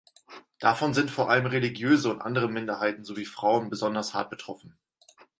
[0.57, 4.75] Davon sind vor allem religiöse und andere Minderheiten sowie Frauen besonders hart betroffen.